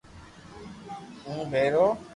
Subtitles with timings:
[1.25, 1.85] ھون پيرو